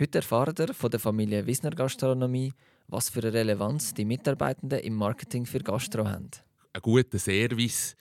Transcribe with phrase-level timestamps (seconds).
[0.00, 2.54] Heute erfahren ihr von der Familie Wisner Gastronomie,
[2.88, 6.30] was für eine Relevanz die Mitarbeitenden im Marketing für Gastro haben.
[6.72, 7.96] Ein guter Service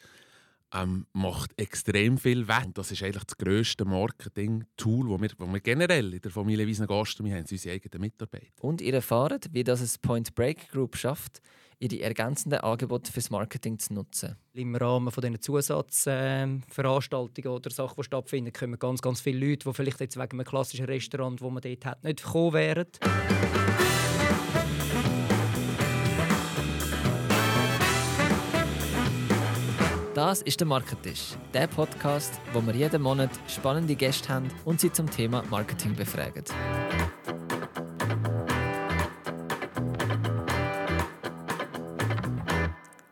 [0.73, 2.47] ähm, macht extrem viel.
[2.47, 6.65] Und das ist eigentlich das grösste Marketing-Tool, das wir, das wir generell in der Familie
[6.65, 8.63] Wiesner Gastronomie haben, unsere eigenen Mitarbeiter.
[8.63, 11.41] Und ihr erfahrt, wie das es Point Break Group schafft,
[11.79, 14.35] ihre ergänzenden Angebote fürs Marketing zu nutzen.
[14.53, 19.69] Im Rahmen von diesen Zusatzveranstaltungen äh, oder Sachen, die stattfinden, kommen ganz, ganz viele Leute,
[19.69, 22.87] die vielleicht jetzt wegen einem klassischen Restaurant, wo man dort hat, nicht gekommen wären.
[30.15, 34.91] Das ist der Marketisch, der Podcast, wo wir jeden Monat spannende Gäste haben und sie
[34.91, 36.43] zum Thema Marketing befragen.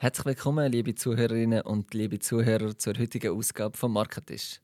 [0.07, 4.61] Herzlich willkommen, liebe Zuhörerinnen und liebe Zuhörer, zur heutigen Ausgabe vom Marketisch.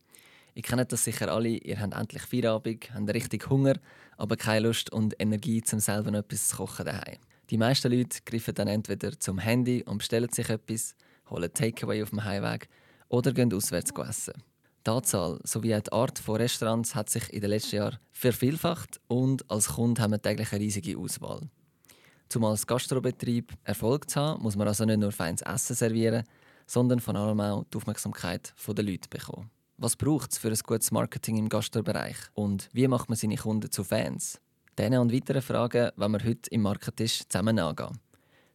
[0.55, 3.73] Ihr kennt das sicher alle, ihr habt endlich Feierabend, habt richtig Hunger,
[4.15, 7.17] aber keine Lust und Energie, um selber etwas zu kochen daheim.
[7.49, 10.95] Die meisten Leute greifen dann entweder zum Handy und bestellen sich etwas–
[11.29, 12.69] holen Takeaway auf dem Heimweg
[13.09, 14.41] oder gehen auswärts essen.
[14.87, 19.01] Die Anzahl sowie auch die Art von Restaurants hat sich in den letzten Jahren vervielfacht
[19.09, 21.49] und als Kunde haben wir täglich eine riesige Auswahl.
[22.35, 26.23] Um als Gastrobetrieb Erfolg zu haben, muss man also nicht nur feines Essen servieren,
[26.65, 29.51] sondern vor allem auch die Aufmerksamkeit der Leute bekommen.
[29.77, 33.69] Was braucht es für ein gutes Marketing im Gastrobereich und wie macht man seine Kunden
[33.69, 34.39] zu Fans?
[34.79, 37.99] Diese und weitere Fragen wollen wir heute im Marketisch zusammen angehen.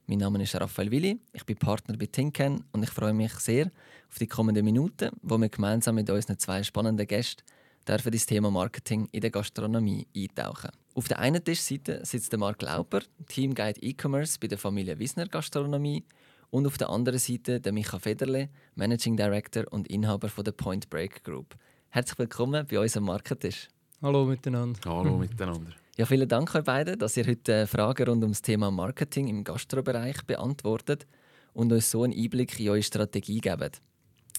[0.06, 3.67] Mein Name ist Raphael Willi, ich bin Partner bei Tinken und ich freue mich sehr
[4.09, 7.43] auf die kommenden Minuten, wo wir gemeinsam mit unseren zwei spannenden Gästen
[7.87, 10.71] dürfen das Thema Marketing in der Gastronomie eintauchen.
[10.99, 16.05] Auf der einen Tischseite sitzt der Marc Lauper, Teamguide E-Commerce bei der Familie Wisner Gastronomie
[16.51, 20.91] und auf der anderen Seite der Micha Federle, Managing Director und Inhaber von der Point
[20.91, 21.55] Break Group.
[21.91, 23.69] Herzlich willkommen bei unserem Marketisch.
[24.03, 24.81] Hallo miteinander.
[24.87, 25.71] Hallo miteinander.
[25.97, 29.45] Ja, vielen Dank euch beiden, dass ihr heute Fragen rund um das Thema Marketing im
[29.45, 31.07] Gastrobereich beantwortet
[31.53, 33.81] und uns so einen Einblick in eure Strategie gebt.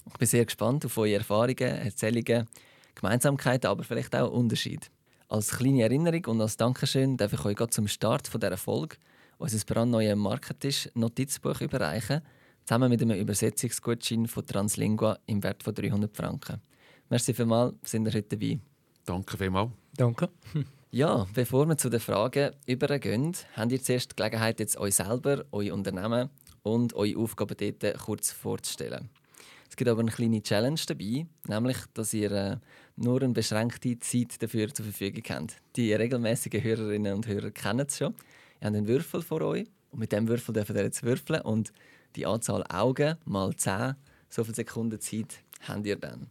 [0.08, 2.46] Ich bin sehr gespannt auf eure Erfahrungen, Erzählungen,
[2.96, 4.88] Gemeinsamkeiten, aber vielleicht auch Unterschiede.
[5.30, 8.96] Als kleine Erinnerung und als Dankeschön darf ich euch gerade zum Start von dieser Folge
[9.38, 12.22] unser brandneue Marketisch-Notizbuch überreichen,
[12.64, 16.60] zusammen mit einem Übersetzungsgutschein von Translingua im Wert von 300 Franken.
[17.10, 18.58] Merci vielmals, sind ihr heute dabei.
[19.04, 19.70] Danke vielmals.
[19.96, 20.30] Danke.
[20.92, 25.44] Ja, bevor wir zu den Fragen übergehen, habt ihr zuerst die Gelegenheit, jetzt euch selber,
[25.52, 26.30] euer Unternehmen
[26.64, 29.08] und eure Aufgaben dort kurz vorzustellen.
[29.70, 32.56] Es gibt aber eine kleine Challenge dabei, nämlich, dass ihr äh,
[32.96, 35.56] nur eine beschränkte Zeit dafür zur Verfügung habt.
[35.76, 38.12] Die regelmäßigen Hörerinnen und Hörer kennen es schon.
[38.60, 41.72] Ihr habt einen Würfel vor euch und mit dem Würfel dürft ihr jetzt würfeln und
[42.16, 43.94] die Anzahl Augen mal 10,
[44.28, 46.26] so viele Sekunden Zeit habt ihr dann.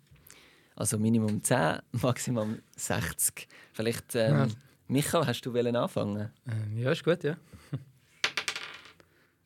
[0.76, 3.48] Also Minimum 10, Maximum 60.
[3.72, 4.48] Vielleicht, ähm, ja.
[4.90, 6.30] Micha, hast du anfangen?
[6.46, 7.38] Ähm, ja, ist gut, ja.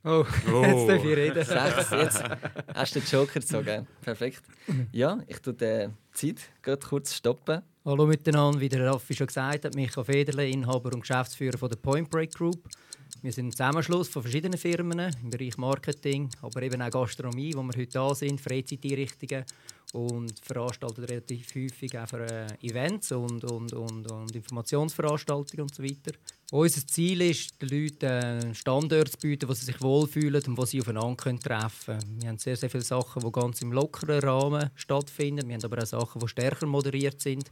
[0.06, 0.62] Oh, oh.
[0.66, 1.46] jetzt darf ich reden.
[1.46, 2.24] Sechs, jetzt
[2.76, 3.88] hast du den Joker gezogen.
[4.02, 4.44] Perfekt.
[4.92, 6.42] Ja, ich tue die Zeit
[6.82, 7.62] kurz stoppen.
[7.86, 11.78] Hallo miteinander, wie der Raffi schon gesagt hat, Micha Federle, Inhaber und Geschäftsführer von der
[11.78, 12.68] Point Break Group.
[13.24, 17.64] Wir sind ein Zusammenschluss von verschiedenen Firmen im Bereich Marketing, aber eben auch Gastronomie, wo
[17.64, 19.46] wir heute da sind, Freizeiteinrichtungen
[19.94, 25.84] und veranstalten relativ häufig auch äh, Events und, und, und, und, Informationsveranstaltungen und so.
[26.52, 30.66] Unser Ziel ist, den Leuten einen Standort zu bieten, wo sie sich wohlfühlen und wo
[30.66, 32.22] sie aufeinander treffen können.
[32.22, 35.48] Wir haben sehr, sehr viele Sachen, die ganz im lockeren Rahmen stattfinden.
[35.48, 37.50] Wir haben aber auch Sachen, die stärker moderiert sind.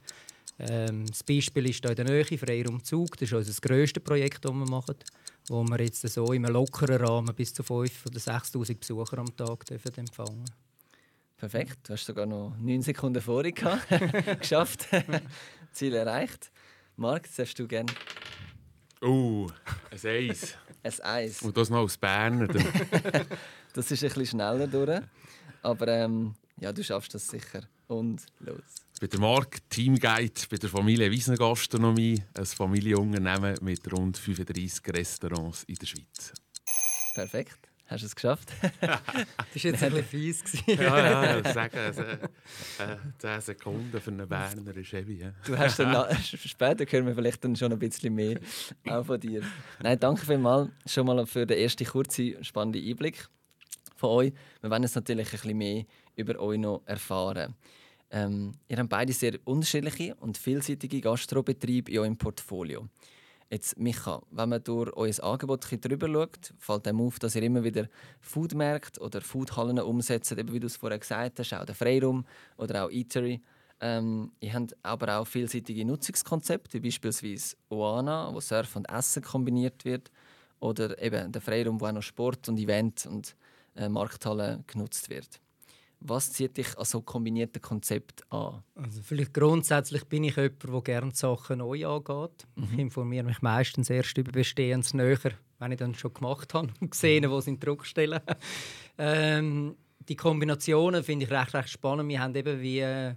[0.60, 3.18] Ähm, das Beispiel ist hier in der Nähe, Freiraum Zug.
[3.18, 4.96] Das ist unser grösstes Projekt, das wir machen,
[5.48, 9.36] wo wir jetzt so in einem lockeren Rahmen bis zu 5.000 oder 6'000 Besucher am
[9.36, 10.46] Tag empfangen dürfen.
[11.38, 13.52] Perfekt, du hast sogar noch neun Sekunden vorher
[14.40, 14.88] geschafft.
[15.72, 16.52] Ziel erreicht.
[16.96, 17.92] Marc, das hast du gerne.
[19.02, 19.48] Oh,
[19.90, 20.56] ein Eis.
[20.84, 21.42] ein Eis.
[21.42, 22.48] Und das noch aus Berner.
[23.74, 25.02] das ist ein bisschen schneller durch.
[25.64, 27.62] Aber ähm, ja, du schaffst das sicher.
[27.88, 28.62] Und los.
[29.02, 35.64] Bei der Mark Teamguide bei der Familie Wiesner Gastronomie, ein Familienunternehmen mit rund 35 Restaurants
[35.64, 36.32] in der Schweiz.
[37.16, 37.58] Perfekt.
[37.88, 38.50] Hast du es geschafft?
[38.80, 39.02] das war
[39.56, 40.44] jetzt ein bisschen fies.
[40.68, 42.20] ja, ja, sagen, also, äh,
[43.18, 45.18] 10 Sekunden für einen Berner ist heavy.
[45.18, 45.34] Ja.
[45.48, 48.40] Du hast dann später hören wir vielleicht dann schon ein bisschen mehr
[48.88, 49.42] auch von dir.
[49.82, 53.28] Nein, danke vielmals schon mal für den ersten kurzen, spannenden Einblick
[53.96, 54.34] von euch.
[54.62, 55.86] Wir wollen jetzt natürlich ein bisschen mehr
[56.16, 57.56] über euch noch erfahren.
[58.12, 62.88] Ähm, ihr habt beide sehr unterschiedliche und vielseitige Gastrobetriebe in eurem Portfolio.
[63.50, 67.64] Jetzt, Micha, wenn man durch euer Angebot drüber schaut, fällt einem auf, dass ihr immer
[67.64, 67.88] wieder
[68.22, 72.26] Foodmärkte oder Foodhallen umsetzt, eben wie du es vorher gesagt hast, auch der Freiraum
[72.58, 73.42] oder auch Eatery.
[73.82, 79.84] Ähm, ihr habt aber auch vielseitige Nutzungskonzepte, wie beispielsweise Oana, wo Surf und Essen kombiniert
[79.84, 80.12] wird,
[80.62, 83.36] oder eben der Freiraum, wo auch noch Sport und Event und
[83.76, 85.42] äh, Markthalle genutzt wird.
[86.04, 88.64] Was zieht dich an so kombinierten Konzept an?
[88.76, 92.48] Also vielleicht grundsätzlich bin ich jemand, der gerne Sachen neu angeht.
[92.56, 92.68] Mhm.
[92.74, 96.90] Ich informiere mich meistens erst über Bestehendes näher, wenn ich dann schon gemacht habe und
[96.90, 98.20] gesehen, wo sie in Druck stellen.
[98.98, 102.10] ähm, die Kombinationen finde ich recht, recht spannend.
[102.10, 103.14] Wir haben eben wie äh,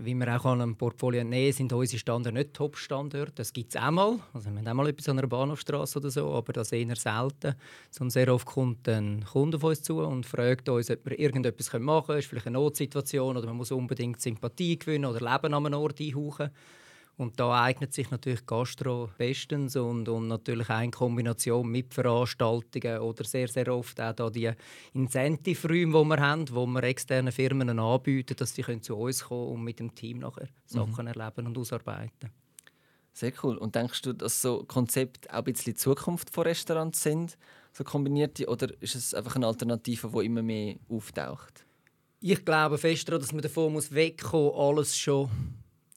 [0.00, 3.32] wie wir auch an einem Portfolio entnehmen, sind unsere Standorte nicht Top-Standorte.
[3.34, 4.18] Das gibt es auch mal.
[4.32, 7.54] Also wir haben auch mal etwas an einer Bahnhofstrasse oder so, aber das eher selten.
[7.90, 11.72] Sondern sehr oft kommt ein Kunde auf uns zu und fragt uns, ob wir irgendetwas
[11.80, 12.18] machen können.
[12.18, 15.80] Es ist vielleicht eine Notsituation oder man muss unbedingt Sympathie gewinnen oder Leben an einem
[15.80, 16.50] Ort einhauchen.
[17.22, 22.98] Und da eignet sich natürlich Gastro bestens und, und natürlich auch in Kombination mit Veranstaltungen
[22.98, 24.50] oder sehr, sehr oft auch da die
[24.92, 29.64] Incentive-Räume, die wir haben, wo wir externen Firmen anbieten, dass sie zu uns kommen und
[29.64, 31.12] mit dem Team nachher Sachen mhm.
[31.12, 32.30] erleben und ausarbeiten.
[33.12, 33.56] Sehr cool.
[33.56, 37.38] Und denkst du, dass so Konzepte auch ein bisschen die Zukunft von Restaurants sind,
[37.72, 41.64] so kombinierte, oder ist es einfach eine Alternative, die immer mehr auftaucht?
[42.20, 45.30] Ich glaube fest daran, dass man davon wegkommen muss, alles schon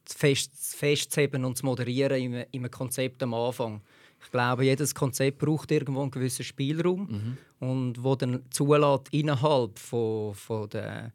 [0.08, 3.82] fest, festzuheben und zu moderieren in, in einem Konzept am Anfang.
[4.24, 7.68] Ich glaube, jedes Konzept braucht irgendwo einen gewissen Spielraum mhm.
[7.68, 11.12] und wo dann zulässt innerhalb von, von der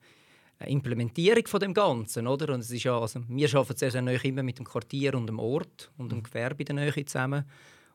[0.67, 2.55] Implementierung von dem Ganzen, oder?
[2.55, 5.27] Und es ist ja, also, wir arbeiten sehr, sehr nahe immer mit dem Quartier und
[5.27, 6.23] dem Ort und dem mhm.
[6.25, 7.45] Gewerbe in der Nähe zusammen.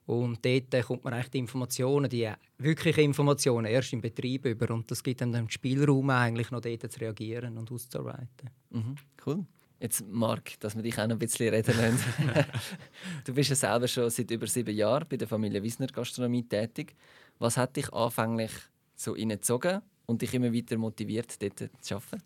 [0.07, 4.71] Und dort kommt man eigentlich die Informationen, die wirklichen Informationen, erst im Betrieb über.
[4.74, 8.50] Und das gibt dann den Spielraum, eigentlich noch dort zu reagieren und auszuarbeiten.
[8.69, 8.95] Mhm,
[9.25, 9.45] cool.
[9.85, 11.99] Jetzt, Marc, dass wir dich auch noch ein bisschen reden lassen.
[13.23, 16.95] du bist ja selber schon seit über sieben Jahren bei der Familie Wiesner Gastronomie tätig.
[17.37, 18.49] Was hat dich anfänglich
[18.95, 22.23] so reingezogen und dich immer weiter motiviert, dort zu arbeiten?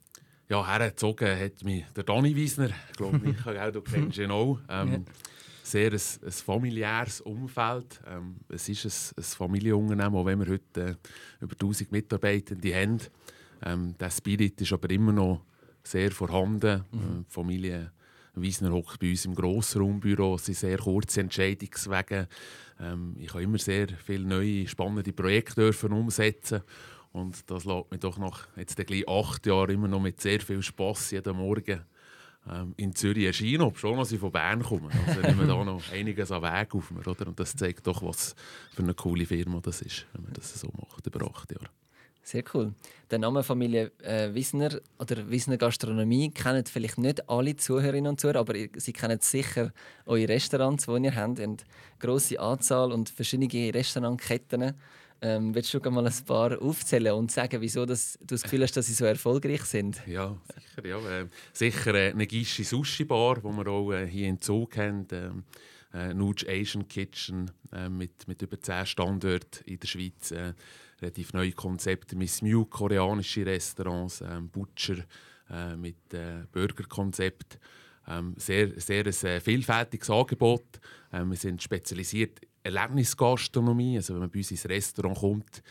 [0.47, 2.69] Ja, hergezogen hat mich der Dani Wiesner.
[2.91, 4.57] Ich glaube, Michael, du kennst ihn auch.
[4.69, 4.99] Ähm, ja.
[5.61, 7.99] Sehr ein, ein familiäres Umfeld.
[8.07, 12.99] Ähm, es ist ein, ein Familienunternehmen, auch wenn wir heute äh, über 1000 Mitarbeitende haben.
[13.65, 15.41] Ähm, der Spirit ist aber immer noch
[15.83, 16.85] sehr vorhanden.
[16.91, 16.99] Mhm.
[16.99, 17.91] Äh, die Familie
[18.35, 20.35] Wiesner hockt bei uns im Grossraumbüro.
[20.35, 22.27] Es sind sehr kurze Entscheidungswege.
[22.79, 26.61] Ähm, ich habe immer sehr viele neue, spannende Projekte dürfen umsetzen
[27.11, 30.61] und das lässt mich doch nach jetzt gleich acht Jahren immer noch mit sehr viel
[30.61, 31.81] Spass jeden Morgen
[32.47, 34.89] ähm, in Zürich erscheinen, ob schon als ich von Bern komme.
[35.07, 37.05] Also nehmen da noch einiges an Weg auf mir.
[37.05, 37.27] Oder?
[37.27, 38.35] Und das zeigt doch, was
[38.73, 41.69] für eine coole Firma das ist, wenn man das so macht über acht Jahre.
[42.21, 42.73] Sehr cool.
[43.09, 48.39] Der Name Familie äh, Wissner oder Wissner Gastronomie kennen vielleicht nicht alle Zuhörerinnen und Zuhörer,
[48.39, 49.71] aber sie kennen sicher
[50.05, 51.39] eure Restaurants, die ihr habt.
[51.39, 54.75] Ihr habt eine grosse Anzahl und verschiedene Restaurantketten.
[55.21, 58.77] Ähm, willst du mal ein paar aufzählen und sagen, wieso das, du das Gefühl hast,
[58.77, 60.01] dass sie so erfolgreich sind?
[60.07, 60.87] Ja, sicher.
[60.87, 61.21] Ja.
[61.21, 65.07] Äh, sicher äh, eine Gische Sushi Bar, die wir auch äh, hier in Zug haben.
[65.11, 65.43] Ähm,
[65.93, 70.31] äh, Nuge Asian Kitchen äh, mit, mit über zehn Standorten in der Schweiz.
[71.01, 72.15] Relativ neue Konzepte.
[72.15, 74.97] Miss Mew, koreanische Restaurants, ähm, Butcher
[75.49, 77.59] äh, mit äh, Burgerkonzept.
[78.07, 80.79] Ähm, sehr, sehr ein äh, vielfältiges Angebot.
[81.13, 83.97] Ähm, wir sind spezialisiert Erlebnisgastronomie.
[83.97, 85.63] Also wenn man bei uns ins Restaurant kommt,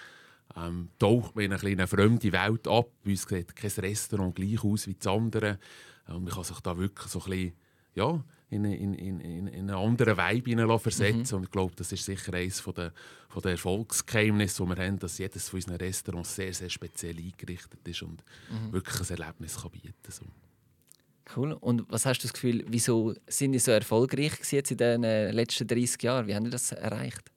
[0.56, 2.90] ähm, taucht man in eine kleine fremde Welt ab.
[3.04, 5.58] Bei uns sieht kein Restaurant gleich aus wie das andere.
[6.06, 7.52] Und man kann sich da wirklich so ein bisschen,
[7.94, 11.34] ja, in, in, in, in einen anderen Vibe versetzen.
[11.34, 11.36] Mhm.
[11.36, 12.92] Und ich glaube, das ist sicher eines der,
[13.42, 18.02] der Erfolgsgeheimnisse, die wir haben, dass jedes von unseren Restaurants sehr, sehr speziell eingerichtet ist
[18.02, 18.72] und mhm.
[18.72, 20.12] wirklich ein Erlebnis kann bieten kann.
[20.12, 20.24] So.
[21.36, 21.52] Cool.
[21.52, 25.66] Und was hast du das Gefühl, wieso sind die so erfolgreich jetzt in den letzten
[25.66, 26.26] 30 Jahren?
[26.26, 27.30] Wie haben die das erreicht?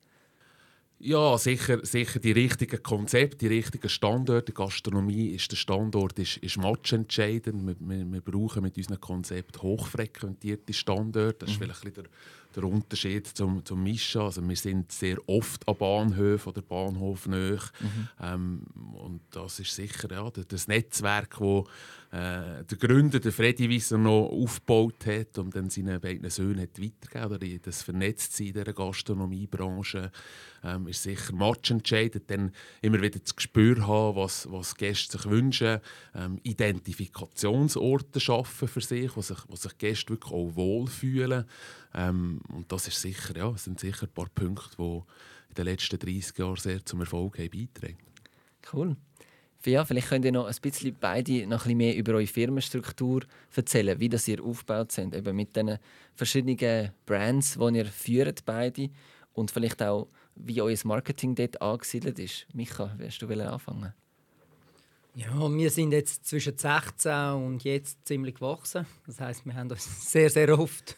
[1.03, 4.51] Ja, sicher, sicher die richtigen Konzepte, die richtigen Standorte.
[4.51, 7.65] Die Gastronomie ist der Standort ist, ist matchentscheidend.
[7.65, 11.39] Wir, wir, wir brauchen mit unserem Konzept hochfrequentierte Standorte.
[11.39, 11.63] Das ist mhm.
[11.63, 12.03] vielleicht der,
[12.55, 14.25] der Unterschied zum, zum Mischa.
[14.25, 17.25] Also wir sind sehr oft an Bahnhöfen oder Bahnhof.
[17.25, 17.57] Mhm.
[18.21, 18.61] Ähm,
[18.93, 21.63] und das ist sicher ja, das Netzwerk, das
[22.11, 26.81] äh, der Gründer, der Freddy Wieser, noch aufgebaut hat und dann seinen beiden Söhnen hat
[26.81, 27.31] weitergegeben.
[27.31, 30.11] Oder das Vernetztsein in dieser Gastronomiebranche
[30.61, 32.29] ähm, ist sicher matchentscheidend.
[32.29, 32.51] Dann
[32.81, 35.79] immer wieder das Gespür haben, was, was Gäste sich wünschen.
[36.13, 41.45] Ähm, Identifikationsorte schaffen für sich, wo sich, wo sich Gäste wirklich auch wohlfühlen.
[41.93, 45.97] Ähm, und das ist sicher, ja, sind sicher ein paar Punkte, die in den letzten
[45.97, 47.97] 30 Jahren sehr zum Erfolg haben beitragen.
[48.73, 48.97] Cool.
[49.65, 53.21] Ja, vielleicht könnt ihr noch ein bisschen beide noch ein bisschen mehr über eure Firmenstruktur
[53.55, 55.77] erzählen, wie das ihr aufgebaut sind, eben mit den
[56.15, 58.89] verschiedenen Brands, die ihr führt beide
[59.33, 62.47] und vielleicht auch, wie euer Marketing dort angesiedelt ist.
[62.53, 63.93] Micha, willst du anfangen?
[65.13, 68.85] Ja, wir sind jetzt zwischen 16 und jetzt ziemlich gewachsen.
[69.05, 70.95] Das heißt, wir haben uns sehr, sehr oft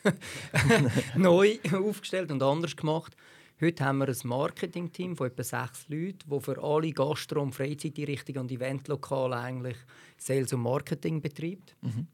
[1.16, 3.16] neu aufgestellt und anders gemacht.
[3.62, 8.42] Heute haben wir ein Marketing-Team von etwa sechs Leuten, die für alle Gastro- und Freizeiteinrichtungen
[8.42, 9.78] und Eventlokale eigentlich
[10.18, 11.76] Sales und Marketing betreibt.
[11.82, 12.08] Mhm.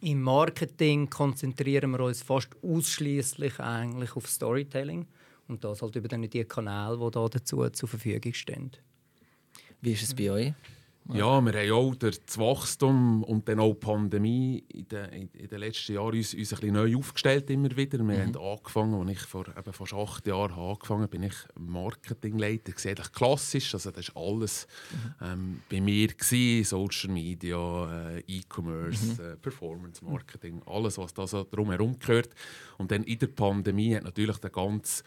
[0.00, 5.06] Im Marketing konzentrieren wir uns fast ausschließlich eigentlich auf Storytelling
[5.48, 8.70] und das halt über die Kanäle, die da dazu zur Verfügung stehen.
[9.80, 10.52] Wie ist es bei euch?
[11.10, 15.58] Ja, wir haben auch das Wachstum und dann auch die Pandemie in den, in den
[15.58, 17.98] letzten Jahren uns, uns ein bisschen neu aufgestellt immer wieder.
[17.98, 18.34] Wir mhm.
[18.34, 22.72] haben angefangen, als ich vor eben fast acht Jahren angefangen habe, bin ich Marketingleiter.
[22.76, 25.26] Sehr klassisch, also das war alles mhm.
[25.26, 29.32] ähm, bei mir gewesen, Social Media, äh, E-Commerce, mhm.
[29.32, 32.30] äh, Performance Marketing, alles was da so drumherum gehört.
[32.76, 35.04] Und dann in der Pandemie hat natürlich der ganze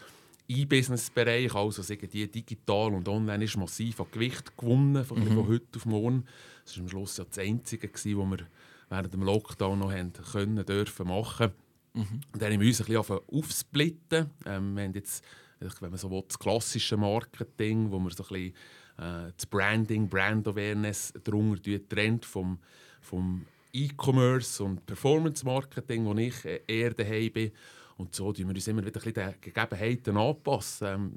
[0.60, 5.34] E-Business-Bereich, also sagen die digital und online, ist massiv an Gewicht gewonnen von, mhm.
[5.34, 6.24] von heute auf morgen.
[6.64, 8.46] Das war am Schluss ja das Einzige, was wir
[8.88, 11.52] während dem Lockdown noch haben können, dürfen machen.
[11.94, 12.20] Mhm.
[12.32, 14.30] Und dann haben wir uns ein bisschen aufsplitten.
[14.46, 15.24] Ähm, wir haben jetzt,
[15.58, 18.54] wenn man so will, das klassische Marketing, wo wir so ein bisschen
[18.98, 22.58] äh, das Branding, Brand Awareness darunter trennt vom,
[23.00, 27.52] vom E-Commerce und Performance Marketing, wo ich äh, eher daheim bin.
[27.96, 30.86] Und so tun wir uns immer wieder ein den Gegebenheiten anpassen.
[30.88, 31.12] Ähm,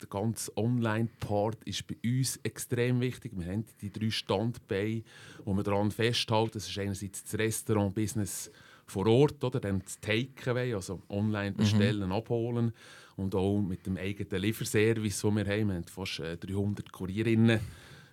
[0.00, 3.32] der ganze Online-Part ist bei uns extrem wichtig.
[3.34, 5.02] Wir haben die drei Standbeine,
[5.44, 6.52] wo wir daran festhalten.
[6.54, 8.50] Das ist einerseits das Restaurant-Business
[8.86, 11.56] vor Ort, oder dann das Takeaway, also online mhm.
[11.56, 12.12] bestellen, mhm.
[12.12, 12.72] abholen
[13.16, 15.68] und auch mit dem eigenen Lieferservice, den wir haben.
[15.68, 17.60] Wir haben fast 300 äh, Kurierinnen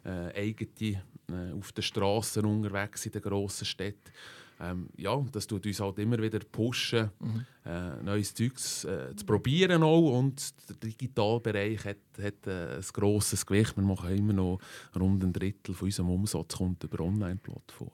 [0.05, 4.11] äh, eigene äh, auf den Straßen unterwegs in den grossen Städten
[4.59, 7.45] ähm, ja, das tut uns halt immer wieder pushen, mhm.
[7.65, 10.17] äh, neues Zeugs äh, zu probieren auch.
[10.17, 13.75] und der Digitalbereich hat, hat äh, ein grosses Gewicht.
[13.75, 14.59] Wir machen immer noch
[14.95, 17.91] rund ein Drittel von unserem Umsatz kommt über Online-Plattformen.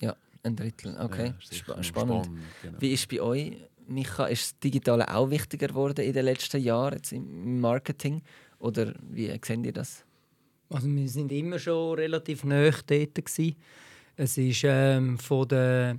[0.00, 1.28] Ja, ein Drittel, okay.
[1.28, 1.86] Ja, Sp spannend.
[1.86, 2.28] spannend
[2.62, 2.80] genau.
[2.80, 6.96] Wie ist bei euch, Micha, ist das Digitale auch wichtiger geworden in den letzten Jahren
[6.96, 8.22] jetzt im Marketing?
[8.58, 10.04] Oder wie seht ihr das?
[10.70, 13.56] Also wir sind immer schon relativ nahe dort gewesen.
[14.20, 15.96] Es ist ähm, von der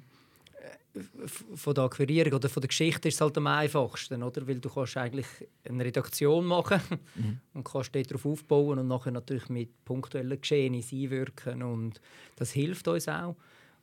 [0.94, 4.46] äh, von der Akquirierung oder von der Geschichte ist es halt am einfachsten, oder?
[4.46, 5.26] Weil du kannst eigentlich
[5.64, 6.82] eine Redaktion machen
[7.16, 7.40] mhm.
[7.54, 12.02] und kannst darauf aufbauen und nachher natürlich mit punktuellen Geschehnissen einwirken und
[12.36, 13.38] das hilft uns auch.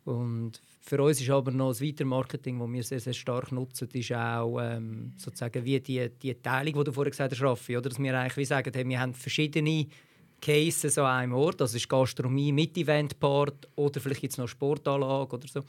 [0.04, 4.12] Und für uns ist aber noch das Weitermarketing, das wir sehr, sehr stark nutzen, ist
[4.12, 7.88] auch ähm, sozusagen wie die, die Teilung, die du vorhin gesagt hast, Raffi, oder?
[7.88, 9.86] Dass wir eigentlich wie sagen, hey, wir haben verschiedene
[10.40, 11.60] Cases an einem Ort.
[11.60, 15.62] Das ist Gastronomie mit Eventpart oder vielleicht jetzt noch Sportanlage oder so.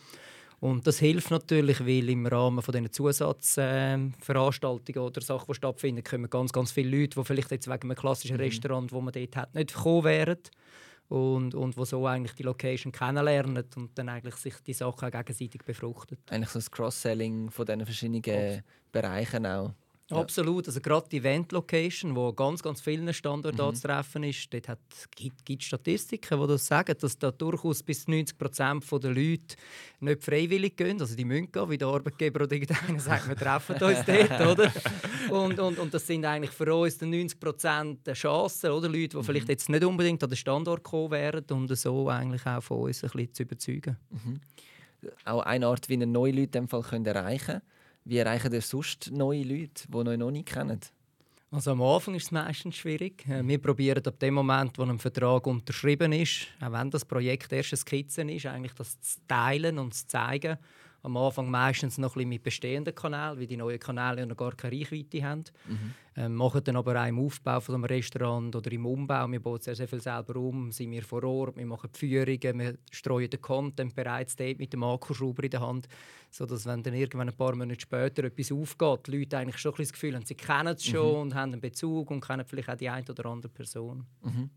[0.60, 6.04] Und das hilft natürlich, weil im Rahmen von diesen Zusatzveranstaltungen äh, oder Sachen, die stattfinden,
[6.04, 8.42] kommen ganz, ganz viele Leute, die vielleicht jetzt wegen einem klassischen mhm.
[8.42, 10.40] Restaurant, wo man dort hat, nicht gekommen wären.
[11.10, 15.12] Und, und wo so eigentlich die Location kennenlernen und dann eigentlich sich die Sachen auch
[15.12, 16.18] gegenseitig befruchten.
[16.30, 19.72] Eigentlich so das Cross-Selling von diesen verschiedenen Bereichen auch.
[20.10, 20.18] Ja.
[20.18, 20.68] Absolut.
[20.68, 23.68] Also gerade die Event-Location, wo ganz, ganz vielen Standorten mhm.
[23.68, 24.80] anzutreffen ist, dort hat,
[25.16, 29.58] gibt es Statistiken, die das sagen, dass da durchaus bis 90 Prozent der Leute
[30.00, 31.02] nicht freiwillig gehen.
[31.02, 34.72] Also die müssen gehen, wie der Arbeitgeber oder irgendeiner sagt, wir treffen uns dort, oder?
[35.30, 38.88] Und, und, und das sind eigentlich für uns 90 Prozent Chancen, oder?
[38.88, 39.24] Leute, die mhm.
[39.24, 43.04] vielleicht jetzt nicht unbedingt an den Standort kommen wären und so eigentlich auch von uns
[43.04, 43.98] ein bisschen zu überzeugen.
[44.10, 44.40] Mhm.
[45.26, 47.62] Auch eine Art, wie ihr neue Leute in dem Fall erreichen können
[48.08, 50.80] wie erreichen ihr sonst neue Leute, die euch noch nicht kennen?
[51.50, 53.26] Also am Anfang ist es meistens schwierig.
[53.28, 57.54] Äh, wir probieren ab dem Moment, wo ein Vertrag unterschrieben ist, auch wenn das Projekt
[57.54, 60.58] erst eine Skizze ist, eigentlich das zu teilen und zu zeigen
[61.04, 64.56] am Anfang meistens noch ein bisschen mit bestehenden Kanälen, weil die neuen Kanäle noch gar
[64.56, 65.44] keine Reichweite haben.
[65.68, 65.94] Mhm.
[66.16, 69.28] Ähm, machen dann aber auch im Aufbau von einem Restaurant oder im Umbau.
[69.28, 72.60] Wir bauen sehr, sehr viel selber um, sind wir vor Ort, wir machen die Führungen,
[72.60, 75.88] wir streuen den Content bereits dort mit dem Akkuschrauber in der Hand,
[76.32, 79.78] sodass wenn dann irgendwann ein paar Monate später etwas aufgeht, die Leute eigentlich schon ein
[79.78, 81.22] das Gefühl haben, sie kennen es schon mhm.
[81.22, 84.06] und haben einen Bezug und kennen vielleicht auch die eine oder andere Person.
[84.24, 84.50] Mhm.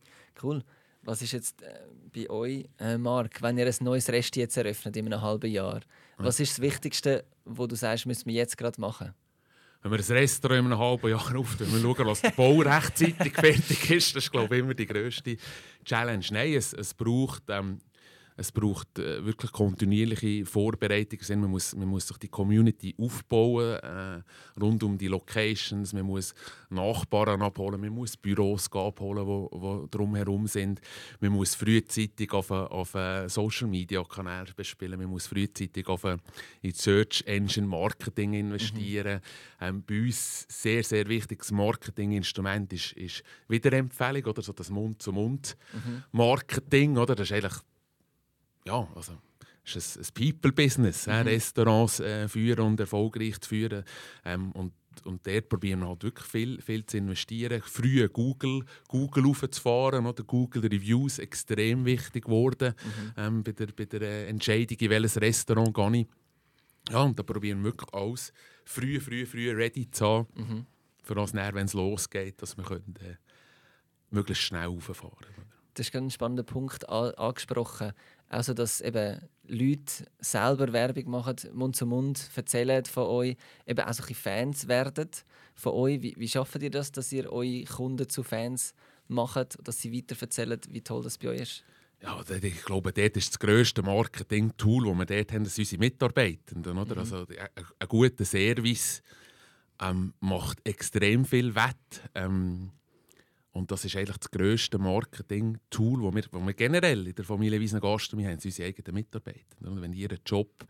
[0.43, 0.65] Cool.
[1.03, 1.81] Was ist jetzt äh,
[2.15, 5.81] bei euch, äh, Marc, wenn ihr ein neues Rest jetzt eröffnet in einem halben Jahr?
[6.23, 9.15] Was ist das Wichtigste, wo du sagst, müssen wir jetzt gerade machen?
[9.83, 13.33] Wenn wir ein Restaurant in einem halben Jahr auftun, wir schauen, dass der Bau rechtzeitig
[13.35, 15.39] fertig ist, das ist glaube ich immer die grösste
[15.85, 16.25] Challenge.
[16.31, 17.81] Nein, es, es braucht ähm,
[18.41, 21.43] es braucht äh, wirklich kontinuierliche Vorbereitungen.
[21.43, 24.23] Man muss, man muss sich die Community aufbauen, äh,
[24.59, 25.93] rund um die Locations.
[25.93, 26.35] Man muss
[26.71, 30.81] Nachbarn abholen, man muss Büros abholen, die drumherum sind.
[31.21, 34.99] Man muss frühzeitig auf, auf Social Media Kanäle bespielen.
[34.99, 36.05] Man muss frühzeitig auf
[36.63, 39.21] in Search Engine Marketing investieren.
[39.61, 39.67] Mhm.
[39.67, 45.13] Ähm, bei uns sehr sehr wichtiges Marketinginstrument ist, ist Wiederempfehlung oder so das Mund zu
[45.13, 45.59] Mund
[46.13, 47.63] Marketing oder das ist eigentlich
[48.67, 49.17] ja, also
[49.77, 51.13] ist ein, ein People-Business, mhm.
[51.13, 53.85] Restaurants äh, führen und erfolgreich zu führen.
[54.25, 54.73] Ähm, und,
[55.05, 57.63] und dort probieren wir halt wirklich viel, viel zu investieren.
[57.65, 63.13] Früher Google, Google aufzufahren, oder Google Reviews extrem wichtig geworden mhm.
[63.17, 66.07] ähm, bei der, bei der Entscheidung, in welches Restaurant gehe ich.
[66.91, 68.33] Ja, und da probieren wir wirklich alles
[68.65, 70.67] früh, früh, früh ready zu haben, mhm.
[71.03, 73.17] für uns wenn es losgeht, dass wir können, äh,
[74.11, 75.51] möglichst schnell rauffahren können.
[75.75, 77.93] Das ist ein spannender Punkt angesprochen.
[78.31, 83.93] Also, dass eben Leute selber Werbung machen, Mund zu Mund erzählen von euch, eben auch
[83.93, 85.11] solche Fans werden
[85.57, 86.01] von euch.
[86.01, 88.73] Wie, wie schafft ihr das, dass ihr eure Kunden zu Fans
[89.09, 91.65] macht, dass sie weiter erzählen, wie toll das bei euch ist?
[92.03, 96.79] Ja, ich glaube, dort ist das grösste Marketing-Tool, das wir dort haben, das unsere Mitarbeitenden.
[96.79, 96.95] Oder?
[96.95, 97.01] Mhm.
[97.01, 99.03] Also, ein, guter Service
[99.83, 102.09] ähm, macht extrem viel Wett.
[102.15, 102.71] Ähm,
[103.53, 107.61] und das ist eigentlich das grösste Marketing-Tool, das wir, das wir generell in der Familie
[107.61, 109.57] Wiesner Gastronomie haben, unsere eigenen Mitarbeiter.
[109.63, 110.65] Und wenn die ihren Job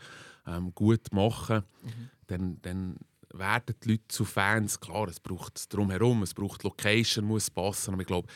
[0.47, 2.11] ähm, gut machen, mhm.
[2.27, 2.97] dann, dann
[3.33, 4.81] werden die Leute zu Fans.
[4.81, 7.93] Klar, es braucht es drumherum, es braucht Location, muss passen.
[7.93, 8.29] Aber ich glaube,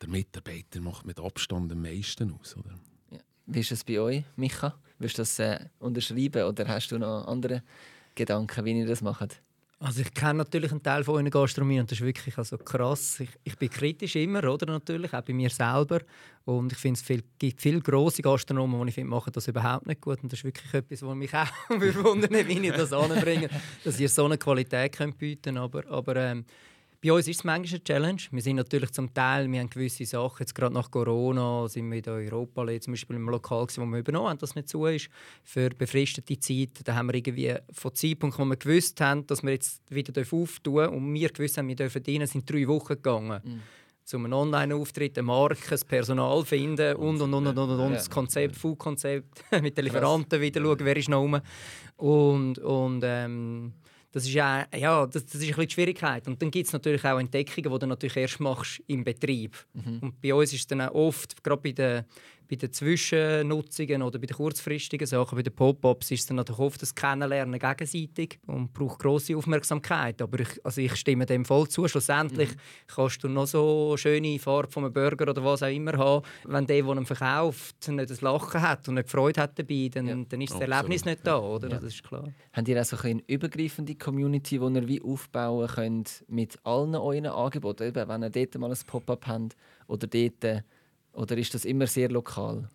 [0.00, 2.56] der Mitarbeiter macht mit Abstand am meisten aus.
[2.56, 2.78] Oder?
[3.10, 3.18] Ja.
[3.46, 4.78] Wie ist es bei euch, Micha?
[4.98, 7.62] Willst du das äh, unterschreiben oder hast du noch andere
[8.14, 9.40] Gedanken, wie ihr das macht?
[9.80, 13.20] Also ich kenne natürlich einen Teil von eurer Gastronomie und das ist wirklich also krass.
[13.20, 16.00] Ich, ich bin kritisch immer, oder natürlich, auch bei mir selber.
[16.44, 19.86] Und ich finde, es viel, gibt viele grosse Gastronomen, die ich finde, machen das überhaupt
[19.86, 20.20] nicht gut.
[20.20, 23.48] Und das ist wirklich etwas, was mich auch wundert, wie ich das anbringe,
[23.84, 25.58] dass ihr so eine Qualität könnt bieten könnt.
[25.58, 26.44] Aber, aber ähm,
[27.00, 28.22] bei uns ist es manchmal eine Challenge.
[28.32, 31.98] Wir sind natürlich zum Teil, wir haben gewisse Sachen, jetzt gerade nach Corona sind wir
[31.98, 35.08] in Europa zum Beispiel im Lokal, wo wir übernommen haben, dass nicht zu ist,
[35.44, 36.70] für befristete Zeit.
[36.84, 40.74] Da haben wir irgendwie von Zeitpunkt, wo wir gewusst haben, dass wir jetzt wieder auftun
[40.74, 43.40] dürfen und wir gewusst haben, wir dürfen dienen, sind drei Wochen gegangen.
[43.44, 43.62] Mhm
[44.08, 48.08] zu einem Online-Auftritt, eine Marke, das Personal finden und, und, und, und, und, und, das
[48.08, 51.38] Konzept, Food-Konzept, mit den Lieferanten wieder schauen, wer ist noch rum.
[51.98, 53.74] Und, und ähm,
[54.12, 56.26] das ist ja, ja das, das ist ein bisschen die Schwierigkeit.
[56.26, 59.56] Und dann gibt es natürlich auch Entdeckungen, die du natürlich erst machst im Betrieb.
[59.74, 59.98] Mhm.
[60.00, 62.04] Und bei uns ist es dann auch oft, gerade bei den
[62.48, 66.60] bei den Zwischennutzungen oder bei den kurzfristigen Sachen, bei den Pop-ups, ist es dann natürlich
[66.60, 70.22] oft das Kennenlernen gegenseitig und braucht große Aufmerksamkeit.
[70.22, 71.86] Aber ich, also ich stimme dem voll zu.
[71.86, 72.60] Schlussendlich mhm.
[72.86, 76.66] kannst du noch so schöne Farbe von einem Burger oder was auch immer haben, wenn
[76.66, 80.14] der, der ihn verkauft, nicht das Lachen hat und nicht Freude hat dabei, dann, ja.
[80.14, 80.74] dann ist das Absolut.
[80.74, 81.68] Erlebnis nicht da, oder?
[81.68, 81.74] Ja.
[81.74, 82.28] Das ist klar.
[82.52, 87.26] Habt ihr auch so eine übergreifende Community, die ihr wie aufbauen könnt mit allen euren
[87.26, 87.88] Angeboten?
[87.88, 89.56] Eben, wenn ihr dort mal ein Pop-up habt
[89.86, 90.64] oder dort
[91.12, 92.68] oder ist das immer sehr lokal?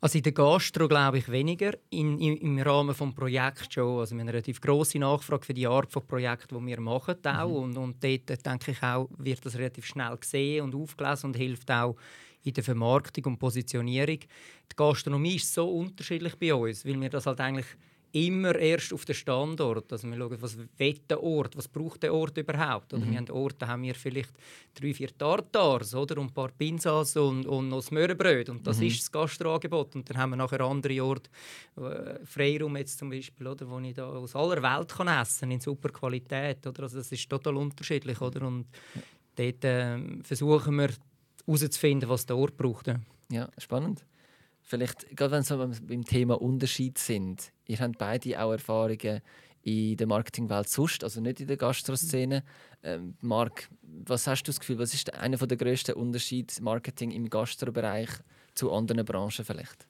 [0.00, 1.72] Also in der Gastro glaube ich weniger.
[1.90, 4.00] In, in, Im Rahmen des Projekts schon.
[4.00, 7.16] Also wir haben eine relativ grosse Nachfrage für die Art von Projekt, die wir machen.
[7.24, 7.48] Auch.
[7.48, 7.54] Mhm.
[7.54, 11.70] Und, und dort denke ich auch, wird das relativ schnell gesehen und aufgelesen und hilft
[11.70, 11.96] auch
[12.42, 14.18] in der Vermarktung und Positionierung.
[14.18, 17.66] Die Gastronomie ist so unterschiedlich bei uns, weil wir das halt eigentlich
[18.16, 19.92] immer erst auf den Standort.
[19.92, 22.94] Also wir schauen, was will der Ort, was braucht der Ort überhaupt.
[22.94, 23.10] Oder mhm.
[23.10, 24.32] wir haben Orte, haben wir vielleicht
[24.74, 26.18] drei, vier Tartars oder?
[26.18, 28.48] und ein paar Pinsas und, und noch das Möhrenbröt.
[28.48, 28.86] Und das mhm.
[28.86, 29.96] ist das Gastroangebot.
[29.96, 31.28] Und dann haben wir nachher andere Orte,
[31.76, 35.60] äh, Freiraum jetzt zum Beispiel, oder, wo ich da aus aller Welt kann essen in
[35.60, 36.66] super Qualität.
[36.66, 36.84] Oder?
[36.84, 38.18] Also das ist total unterschiedlich.
[38.20, 38.46] Oder?
[38.46, 38.66] Und
[39.34, 40.88] dort äh, versuchen wir
[41.46, 42.90] herauszufinden, was der Ort braucht.
[43.30, 44.04] Ja, spannend.
[44.68, 49.20] Vielleicht, gerade wenn wir beim Thema Unterschied sind, ihr habt beide auch Erfahrungen
[49.62, 52.42] in der Marketingwelt sonst, also nicht in der Gastroszene.
[52.82, 57.30] Ähm, Marc, was hast du das Gefühl, was ist einer der grössten Unterschiede Marketing im
[57.30, 58.10] Gastrobereich
[58.54, 59.86] zu anderen Branchen vielleicht?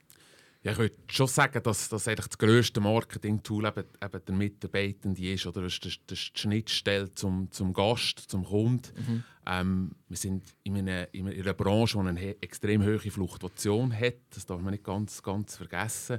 [0.67, 5.33] Ja, ich würde schon sagen, dass, dass eigentlich das grösste Marketing-Tool eben, eben der Mitarbeitende
[5.33, 5.47] ist.
[5.47, 5.63] Oder?
[5.63, 8.91] Das, ist, das ist die Schnittstelle zum, zum Gast, zum Kunden.
[8.97, 9.25] Mhm.
[9.47, 14.17] Ähm, wir sind in einer, in einer Branche, die eine extrem hohe Fluktuation hat.
[14.31, 16.19] Das darf man nicht ganz, ganz vergessen.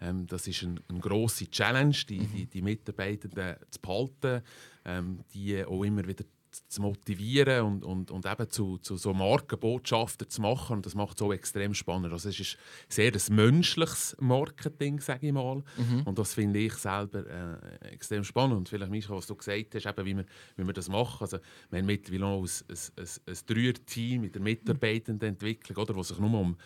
[0.00, 2.32] Ähm, das ist eine, eine grosse Challenge, die, mhm.
[2.32, 4.42] die, die Mitarbeitenden zu behalten,
[4.84, 6.24] ähm, die auch immer wieder
[6.66, 10.76] zu motivieren und, und, und eben zu, zu so Markenbotschaften zu machen.
[10.76, 12.12] Und das macht es auch extrem spannend.
[12.12, 15.62] Also es ist sehr ein menschliches Marketing, sage ich mal.
[15.76, 16.02] Mhm.
[16.04, 18.58] Und das finde ich selber äh, extrem spannend.
[18.58, 20.24] Und vielleicht, Micha, was du gesagt hast, eben, wie, wir,
[20.56, 21.18] wie wir das machen.
[21.20, 21.38] Also,
[21.70, 26.18] wir haben mittlerweile auch ein, ein, ein, ein Dreier-Team mit der Mitarbeitendenentwicklung, oder, was sich
[26.18, 26.56] nur um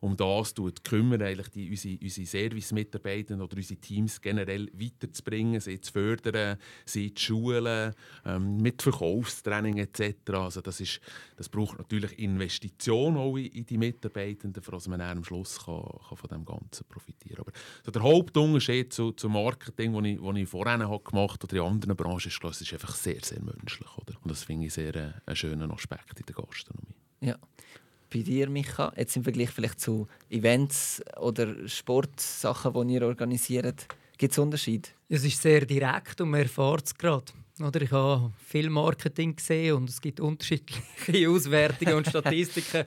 [0.00, 5.92] um das kümmern, eigentlich die, unsere, unsere Service-Mitarbeiter oder unsere Teams generell weiterzubringen, sie zu
[5.92, 10.30] fördern, sie zu schulen, ähm, mit Verkaufstraining etc.
[10.30, 11.00] Also das, ist,
[11.36, 16.30] das braucht natürlich Investitionen auch in die Mitarbeitenden, dass man am Schluss kann, kann von
[16.30, 17.46] dem Ganzen profitieren kann.
[17.46, 17.52] Aber
[17.84, 21.96] so der Hauptunterschied zu, zum Marketing, den ich, ich vorher gemacht habe oder in anderen
[21.96, 23.88] Branchen, ist, ist einfach sehr, sehr menschlich.
[23.98, 24.14] Oder?
[24.22, 26.94] Und das finde ich sehr äh, einen schönen Aspekt in der Gastronomie.
[27.20, 27.36] Ja.
[28.12, 33.86] Bei dir, Micha, jetzt im Vergleich vielleicht zu Events oder Sportsachen, die ihr organisiert,
[34.18, 34.88] gibt es Unterschiede?
[35.08, 37.32] Es ist sehr direkt und man erfährt es gerade.
[37.56, 42.84] Ich habe viel Marketing gesehen und es gibt unterschiedliche Auswertungen und Statistiken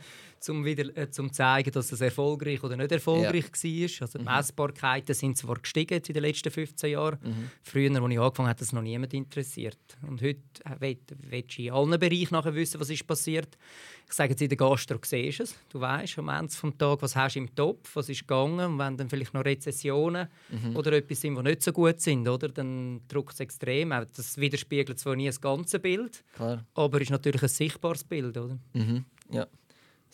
[0.49, 3.69] um wieder äh, zum zeigen, dass es erfolgreich oder nicht erfolgreich ja.
[3.69, 4.01] war.
[4.01, 4.36] Also die mhm.
[4.36, 7.19] Messbarkeiten sind zwar gestiegen in den letzten 15 Jahren.
[7.21, 7.49] Mhm.
[7.62, 9.77] Früher, als ich angefangen habe, hat das noch niemand interessiert.
[10.08, 10.95] Und heute äh,
[11.29, 13.58] willst du in allen Bereichen nachher wissen, was ist passiert.
[14.08, 15.56] Ich sage jetzt in der Gastro, siehst du es.
[15.69, 18.73] Du weißt am Ende des Tages, was hast du im Topf, was ist gegangen.
[18.73, 20.75] Und wenn dann vielleicht noch Rezessionen mhm.
[20.75, 23.89] oder etwas sind, die nicht so gut sind, oder, dann drückt es extrem.
[23.89, 26.65] Das widerspiegelt zwar nie das ganze Bild, Klar.
[26.75, 28.38] aber ist natürlich ein sichtbares Bild.
[28.38, 28.58] Oder?
[28.73, 29.06] Mhm.
[29.32, 29.47] Ja.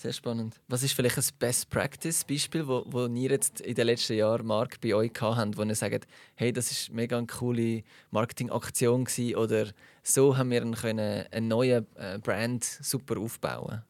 [0.02, 0.62] Sehr spannend.
[0.70, 4.96] Was ist vielleicht ein Best-Practice-Beispiel, wo, wo ihr jetzt in den letzten Jahren Mark bei
[4.96, 9.68] euch habt, wo ihr sagt, hey, das ist mega eine coole Marketingaktion oder
[10.02, 13.84] so haben wir einen, einen neuen äh, Brand super aufbauen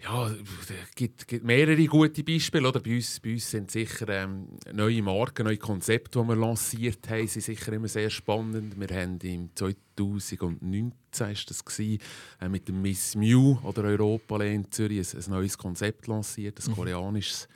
[0.00, 2.68] ja, es gibt, gibt, mehrere gute Beispiele.
[2.68, 2.80] Oder?
[2.80, 7.26] Bei, uns, bei uns sind sicher ähm, neue Marken, neue Konzepte, die wir lanciert haben,
[7.26, 8.78] sind sicher immer sehr spannend.
[8.78, 12.00] Wir haben im 2019 ist das gewesen,
[12.40, 16.70] äh, mit dem Miss Mew oder Europa in Zürich ein, ein, neues Konzept lanciert, ein
[16.70, 16.76] mhm.
[16.76, 17.48] koreanisches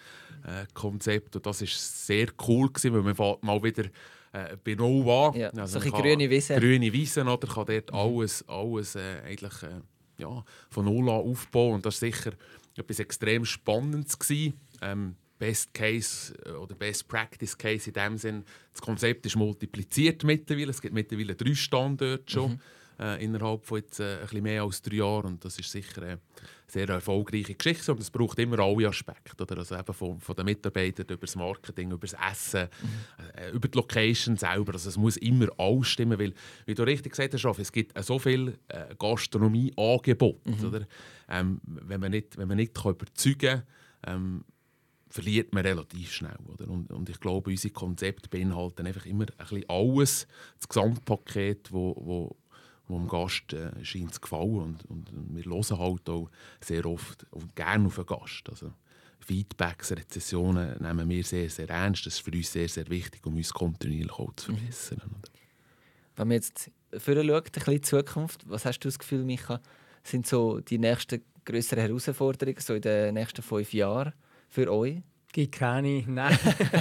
[0.45, 1.37] äh, Konzept.
[1.37, 3.85] Und das war sehr cool, gewesen, weil man mal wieder
[4.33, 5.35] äh, bei Null an.
[5.35, 6.59] Ja, also so grüne Wiesen.
[6.59, 7.47] Grüne Wiesen, oder?
[7.47, 7.97] kann dort mhm.
[7.97, 9.63] alles, alles äh, eigentlich...
[9.63, 9.81] Äh,
[10.23, 11.75] ja, von null an aufbauen.
[11.75, 12.33] Und das war sicher
[12.77, 14.17] etwas extrem Spannendes.
[14.81, 20.25] Ähm, Best Case äh, oder Best Practice Case in dem Sinn, das Konzept ist multipliziert
[20.25, 20.71] mittlerweile.
[20.71, 22.53] Es gibt mittlerweile drei Standorte schon.
[22.53, 22.61] Mhm
[22.99, 25.27] äh, innerhalb von jetzt, äh, ein bisschen mehr als drei Jahren.
[25.27, 26.19] Und das ist sicher eine
[26.67, 27.93] sehr erfolgreiche Geschichte.
[27.93, 29.43] Und es braucht immer alle Aspekte.
[29.43, 29.59] Oder?
[29.59, 33.41] Also eben von, von den Mitarbeitern über das Marketing, über das Essen, mhm.
[33.41, 34.73] äh, über die Location selber.
[34.75, 36.35] Also es muss immer alles stimmen, weil,
[36.67, 40.51] wie du richtig gesagt hast, es gibt so viel äh, Gastronomieangebote.
[40.51, 40.87] Mhm.
[41.29, 43.63] Ähm, wenn man nicht, wenn man nicht kann überzeugen
[44.03, 44.45] kann, ähm,
[45.13, 46.39] verliert man relativ schnell.
[46.49, 46.69] Oder?
[46.69, 50.27] Und, und ich glaube, unsere Konzepte beinhalten einfach immer ein bisschen alles,
[50.59, 52.37] das Gesamtpaket, wo, wo
[52.93, 54.59] wo dem Gast äh, scheint zu gefallen.
[54.59, 58.49] Und, und, wir hören halt auch sehr oft und gerne auf den Gast.
[58.49, 58.73] Also
[59.21, 62.07] Feedbacks, Rezessionen nehmen wir sehr, sehr ernst.
[62.07, 65.01] Das ist für uns sehr, sehr wichtig, um uns kontinuierlich auch zu verbessern.
[65.05, 65.23] Mhm.
[66.17, 69.25] Wenn man jetzt vorher schaut, ein bisschen in die Zukunft, was hast du das Gefühl,
[69.25, 69.61] Micha,
[70.03, 74.13] sind so die nächsten größeren Herausforderungen so in den nächsten fünf Jahren
[74.49, 74.99] für euch?
[75.33, 76.39] Gibt keine, nein.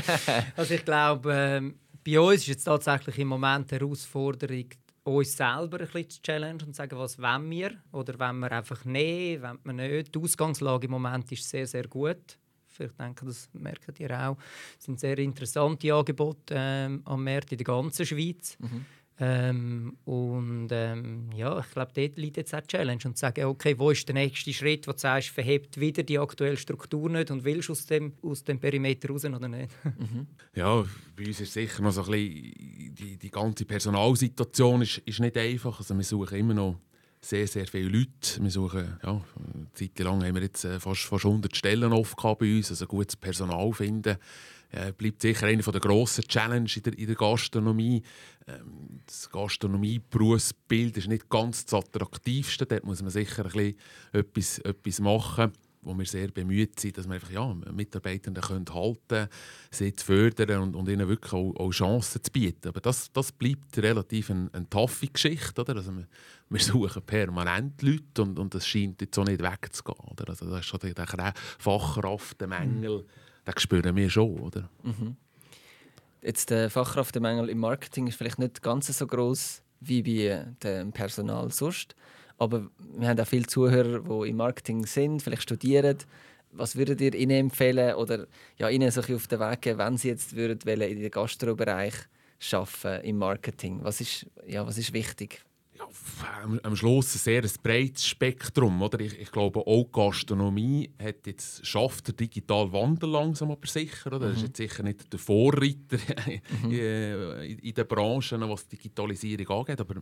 [0.57, 4.65] also ich glaube, ähm, bei uns ist jetzt tatsächlich im Moment die Herausforderung,
[5.03, 8.51] uns selber ein bisschen zu challenge und zu sagen, was wollen wir oder wollen wir
[8.51, 10.13] einfach nehmen, wollen wir nicht.
[10.13, 12.37] Die Ausgangslage im Moment ist sehr, sehr gut.
[12.79, 14.37] Ich denke, das merkt ihr auch.
[14.79, 18.57] Es sind sehr interessante Angebote ähm, am Markt in der ganzen Schweiz.
[18.59, 18.85] Mhm.
[19.23, 23.77] Ähm, und ähm, ja, ich glaube, dort liegt jetzt auch die Challenge und sagen, okay,
[23.77, 27.43] wo ist der nächste Schritt, wo du sagst, verhebt wieder die aktuelle Struktur nicht und
[27.43, 29.69] willst aus dem, aus dem Perimeter raus oder nicht?
[30.01, 30.25] Mhm.
[30.55, 30.83] Ja,
[31.15, 35.37] bei uns ist sicher noch so ein bisschen, die, die ganze Personalsituation ist, ist nicht
[35.37, 35.77] einfach.
[35.77, 36.79] Also wir suchen immer noch
[37.19, 38.41] sehr, sehr viele Leute.
[38.41, 42.15] Wir suchen, ja, eine Zeit lang haben wir jetzt äh, fast, fast 100 Stellen offen
[42.39, 44.17] bei uns, also gutes Personal finden
[44.71, 48.01] äh, bleibt sicher eine der grossen Challenges in der, in der Gastronomie.
[48.47, 52.65] Ähm, das Gastronomie-Berufsbild ist nicht ganz das attraktivste.
[52.65, 53.75] Dort muss man sicher ein bisschen
[54.13, 55.51] etwas, etwas machen
[55.83, 59.27] wo wir sehr bemüht sind, dass wir einfach ja, Mitarbeitenden können halten
[59.71, 62.67] sie zu fördern und, und ihnen wirklich auch, auch, Chancen zu bieten.
[62.67, 65.61] Aber das, das bleibt relativ eine, eine taffe Geschichte.
[65.61, 65.77] Oder?
[65.77, 66.07] Also wir,
[66.49, 70.07] wir suchen permanent Leute und, und das scheint jetzt auch nicht wegzugehen.
[70.11, 70.29] Oder?
[70.29, 72.99] Also das ist schon der, der Fachkraft, der Mängel.
[72.99, 74.69] Mhm das spüren wir schon, oder?
[74.83, 75.15] Mhm.
[76.21, 81.51] Jetzt der Fachkräftemangel im Marketing ist vielleicht nicht ganz so groß wie bei dem Personal
[81.51, 81.95] sonst,
[82.37, 85.97] aber wir haben auch viele Zuhörer, die im Marketing sind, vielleicht studieren.
[86.51, 88.27] Was würdet ihr ihnen empfehlen oder
[88.57, 91.93] ja, ihnen so auf den Weg geben, wenn sie jetzt würden in den Gastrobereich
[92.51, 93.79] arbeiten im Marketing?
[93.83, 95.43] Was ist, ja, was ist wichtig?
[96.43, 98.81] Am, am Schluss ein sehr breites Spektrum.
[98.81, 98.99] Oder?
[98.99, 104.07] Ich, ich glaube, auch die Gastronomie hat jetzt, schafft den digitalen Wandel langsam aber sicher.
[104.07, 104.27] Oder?
[104.27, 104.45] Das ist mhm.
[104.47, 105.97] jetzt sicher nicht der Vorreiter
[106.63, 106.71] mhm.
[106.71, 109.95] in, in den Branchen, was die Digitalisierung angeht, aber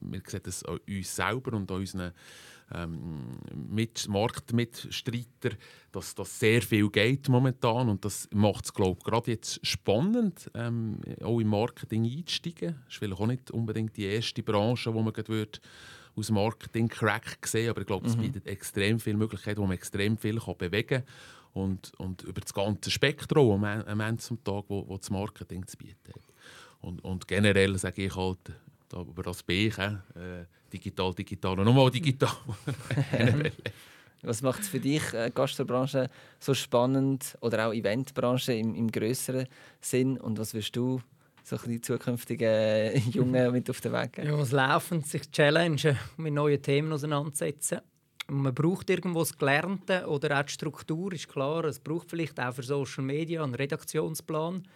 [0.00, 2.12] wir sehen das an uns selber und an unseren
[2.72, 5.56] ähm, mit Marktmitstreiter,
[5.92, 10.98] dass das sehr viel geht momentan und das macht es glaube gerade jetzt spannend, ähm,
[11.22, 12.76] auch im Marketing einzusteigen.
[12.84, 15.60] Das ist vielleicht auch nicht unbedingt die erste Branche, wo man wird
[16.16, 18.22] aus Marketing Crack sehen, aber ich glaube, es mhm.
[18.22, 21.04] bietet extrem viele Möglichkeiten, wo man extrem viel kann bewegen kann
[21.54, 25.66] und, und über das ganze Spektrum am, am Ende zum Tag, wo, wo das Marketing
[25.66, 26.22] zu bieten hat.
[26.80, 28.38] Und, und generell sage ich halt,
[28.88, 30.44] da, über das bin ich, äh,
[30.74, 32.36] digital, digital und nochmal digital.
[34.22, 36.08] Was macht es für dich, äh, Gastrobranche,
[36.40, 39.46] so spannend oder auch Eventbranche im, im größeren
[39.80, 40.18] Sinn?
[40.18, 41.00] Und was wirst du
[41.42, 44.28] so die zukünftigen äh, Jungen mit auf den Weg geben?
[44.28, 47.80] Ja, es laufend sich challengen, mit neuen Themen auseinandersetzen.
[48.28, 51.66] Man braucht irgendwo das Gelernte oder auch die Struktur, ist klar.
[51.66, 54.66] Es braucht vielleicht auch für Social Media einen Redaktionsplan.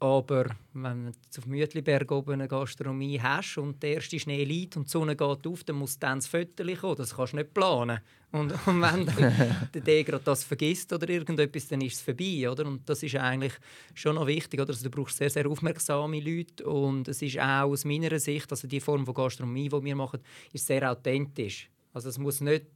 [0.00, 4.86] Aber wenn du auf Mütliberg oben eine Gastronomie hast und der erste Schnee liegt und
[4.86, 6.96] die Sonne geht auf, dann muss dann das Foto kommen.
[6.96, 7.98] Das kannst du nicht planen.
[8.30, 9.06] Und, und wenn
[9.74, 12.48] der D gerade das vergisst oder irgendetwas, dann ist es vorbei.
[12.48, 12.66] Oder?
[12.66, 13.54] Und das ist eigentlich
[13.94, 14.60] schon noch wichtig.
[14.60, 14.70] Oder?
[14.70, 16.64] Also du brauchst sehr, sehr aufmerksame Leute.
[16.64, 20.20] Und es ist auch aus meiner Sicht, also die Form von Gastronomie, die wir machen,
[20.52, 21.68] ist sehr authentisch.
[21.92, 22.66] Also es muss nicht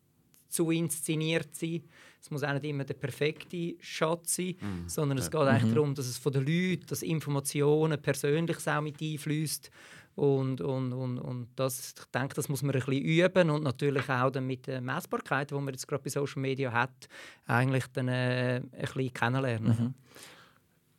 [0.52, 1.82] zu inszeniert sein.
[2.20, 4.88] Es muss auch nicht immer der perfekte Schatz sein, mhm.
[4.88, 5.74] sondern es geht eigentlich mhm.
[5.74, 9.70] darum, dass es von den Leuten, dass Informationen persönlich auch mit einfließt.
[10.14, 14.08] Und, und, und, und das, ich denke, das muss man ein bisschen üben und natürlich
[14.10, 17.08] auch dann mit der Messbarkeit, die man jetzt gerade bei Social Media hat,
[17.46, 19.68] eigentlich dann äh, ein bisschen kennenlernen.
[19.68, 19.94] Mhm.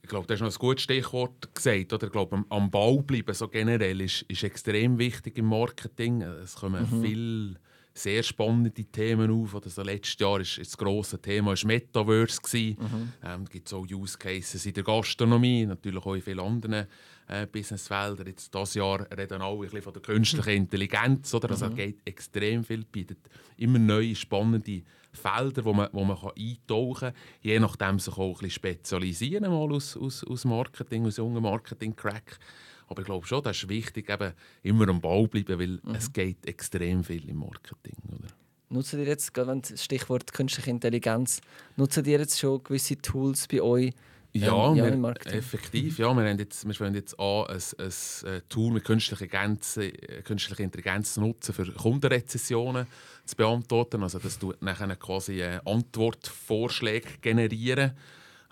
[0.01, 1.93] Ich glaube, du hast noch ein gutes Stichwort gesagt.
[1.93, 2.07] Oder?
[2.07, 6.23] Ich glaube, am Ball bleiben so generell ist, ist extrem wichtig im Marketing.
[6.23, 7.01] Es kommen mhm.
[7.01, 7.55] viele
[7.93, 9.53] sehr spannende Themen auf.
[9.53, 12.41] Oder so letztes Jahr ist das grosse Thema ist Metaverse.
[12.58, 13.13] Mhm.
[13.23, 16.88] Ähm, gibt auch Use Cases in der Gastronomie, natürlich auch in vielen anderen
[17.27, 18.27] äh, Businessfeldern.
[18.27, 20.49] Jetzt dieses Jahr reden alle ein bisschen von der künstlichen.
[20.63, 21.34] Intelligenz.
[21.34, 21.51] Oder?
[21.51, 21.75] Also mhm.
[21.75, 23.19] geht extrem viel, bietet
[23.58, 28.29] immer neue spannende Felder, wo man, wo man kann eintauchen kann, je nachdem sich auch
[28.29, 32.39] ein bisschen spezialisieren mal aus, aus, aus Marketing, aus jungen Marketing-Crack.
[32.88, 35.96] Aber ich glaube schon, das ist wichtig, eben immer am Ball bleiben, weil mhm.
[35.96, 37.96] es geht extrem viel im Marketing.
[38.10, 38.28] Oder?
[38.69, 41.41] Nutzen ihr jetzt, gerade das Stichwort künstliche Intelligenz,
[41.76, 43.93] nutzen ihr jetzt schon gewisse Tools bei euch?
[44.34, 46.00] Ja, ähm, ja wir, effektiv.
[46.00, 47.91] Ja, wir, haben jetzt, wir wollen jetzt an ein, ein,
[48.34, 49.80] ein Tool mit künstlicher Intelligenz,
[50.24, 52.88] künstlicher Intelligenz nutzen, für Kundenrezessionen
[53.26, 54.02] zu beantworten.
[54.02, 57.91] Also das tut nachher quasi Antwortvorschläge generieren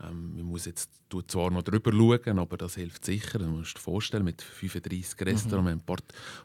[0.04, 0.90] ähm, man muss jetzt
[1.28, 3.40] zwar noch drüber schauen, aber das hilft sicher.
[3.40, 5.80] Du musst dir vorstellen, mit 35 Restaurants, mhm.
[5.80, 5.98] ein paar,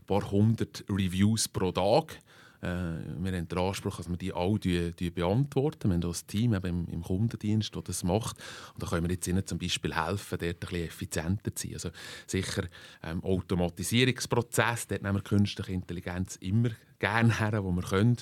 [0.06, 2.18] paar hundert Reviews pro Tag.
[2.66, 5.88] Äh, wir haben den Anspruch, dass wir die alle die, die beantworten.
[5.88, 8.36] Wir haben ein Team eben im, Kundendienst, das das macht.
[8.74, 11.74] Und da können wir jetzt ihnen zum Beispiel helfen, dort ein bisschen effizienter zu sein.
[11.74, 11.90] Also
[12.26, 12.64] sicher
[13.04, 18.16] ähm, Automatisierungsprozess, dort nehmen wir künstliche Intelligenz immer gerne her, wo wir können.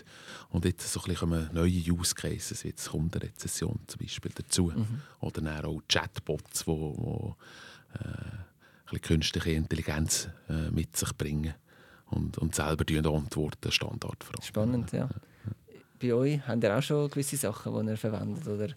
[0.50, 4.72] Und jetzt so ein kommen neue Use Cases, wie jetzt Kundenrezession zum Beispiel dazu.
[4.74, 5.00] Mhm.
[5.20, 7.37] Oder dann auch Chatbots, die wo, wo
[7.94, 11.54] äh, künstliche Intelligenz äh, mit sich bringen
[12.10, 14.42] und, und selber antworten, Standardfragen.
[14.42, 15.08] Spannend, ja.
[16.00, 18.68] Bei euch habt ihr auch schon gewisse Sachen, die ihr verwendet, oder?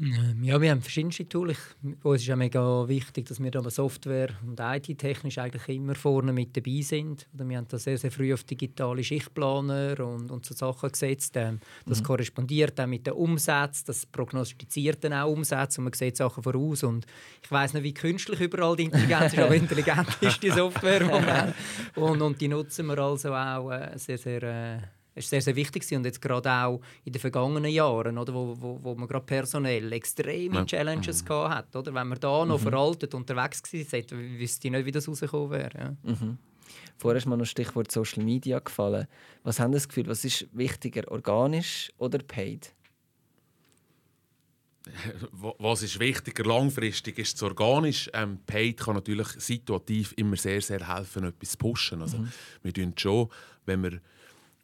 [0.00, 1.58] Ähm, ja, wir haben verschiedene Tools.
[2.02, 6.56] Uns ist ja mega wichtig, dass wir da Software und IT-technisch eigentlich immer vorne mit
[6.56, 7.26] dabei sind.
[7.32, 11.34] Wir haben da sehr, sehr früh auf digitale Schichtplaner und, und so Sachen gesetzt.
[11.36, 12.04] Ähm, das mhm.
[12.04, 16.82] korrespondiert dann mit den Umsätzen, das prognostiziert dann auch Umsätze und man sieht Sachen voraus.
[16.82, 17.06] Und
[17.42, 21.54] ich weiß nicht, wie künstlich überall die Intelligenz ist, aber intelligent ist die Software.
[21.94, 24.82] Die und, und die nutzen wir also auch äh, sehr, sehr...
[25.14, 28.78] War sehr, sehr wichtig und jetzt gerade auch in den vergangenen Jahren, oder, wo, wo,
[28.82, 30.64] wo man gerade personell extreme ja.
[30.64, 31.48] Challenges mhm.
[31.48, 31.94] hat, oder?
[31.94, 32.62] Wenn man da noch mhm.
[32.62, 35.96] veraltet unterwegs war, wüsste ich nicht, wie das rausgekommen wäre.
[36.04, 36.10] Ja.
[36.10, 36.38] Mhm.
[36.96, 39.06] Vorher ist mir noch das Stichwort Social Media gefallen.
[39.42, 42.74] Was haben das Gefühl, was ist wichtiger, organisch oder paid?
[45.58, 47.18] Was ist wichtiger langfristig?
[47.18, 48.10] Ist es organisch?
[48.12, 52.02] Ähm, Paid kann natürlich situativ immer sehr, sehr helfen, etwas zu pushen.
[52.02, 52.32] Also, mhm.
[52.62, 53.28] Wir tun schon,
[53.64, 54.00] wenn wir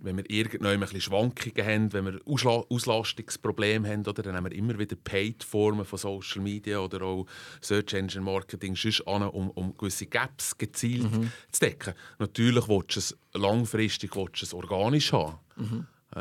[0.00, 4.78] wenn wir irgendwann Schwankungen haben, wenn wir Ausla Auslastungsprobleme haben, oder, dann haben wir immer
[4.78, 7.26] wieder Paid-Formen von Social Media oder auch
[7.60, 11.30] Search Engine Marketing an, um, um gewisse Gaps gezielt mhm.
[11.50, 11.94] zu decken.
[12.18, 15.38] Natürlich willst du es langfristig willst du es organisch haben.
[15.56, 15.86] Mhm.
[16.16, 16.18] Äh,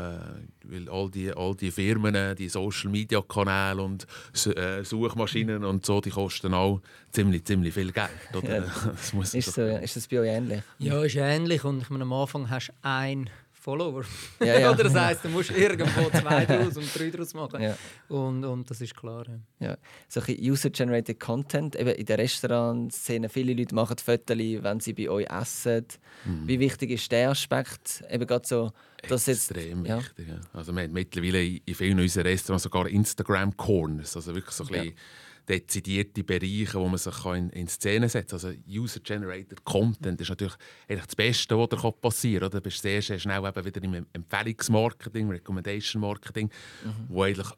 [0.66, 4.06] weil all die, all die Firmen, die Social Media Kanäle und
[4.46, 8.10] äh, Suchmaschinen und so, die kosten auch ziemlich, ziemlich viel Geld.
[8.32, 8.58] Oder?
[8.58, 8.60] Ja.
[8.92, 10.62] das muss ist, so, ist das bei euch ähnlich?
[10.78, 11.64] Ja, ist ähnlich.
[11.64, 13.30] Und ich meine, am Anfang hast du ein
[13.60, 14.04] Follower.
[14.40, 14.70] Ja, ja.
[14.72, 17.60] Oder das heisst, du musst irgendwo zwei draus und drei draus machen.
[17.62, 17.76] Ja.
[18.08, 19.24] Und, und das ist klar.
[19.58, 19.68] Ja.
[19.68, 19.76] Ja.
[20.08, 21.76] So ein User-Generated Content.
[21.76, 25.84] Eben in der Restaurantszene, viele Leute machen Fotos, wenn sie bei euch essen.
[26.24, 26.48] Mhm.
[26.48, 28.02] Wie wichtig ist der Aspekt?
[28.10, 28.72] Eben gerade so,
[29.08, 29.98] dass jetzt, Extrem ja.
[29.98, 30.28] wichtig.
[30.28, 30.40] Ja.
[30.52, 34.80] Also wir haben mittlerweile in vielen unserer Restaurants sogar Instagram-Corners, also wirklich so ein Ja.
[34.82, 34.96] bisschen
[35.48, 38.50] dezidierte Bereiche, wo man sich in, in Szene setzen kann.
[38.50, 40.54] Also User-Generated Content ist natürlich
[40.88, 42.46] eigentlich das Beste, was dir passieren kann.
[42.48, 42.60] oder?
[42.60, 46.50] Du bist sehr, sehr schnell eben wieder im Empfehlungsmarketing, Recommendation-Marketing,
[47.08, 47.48] wo eigentlich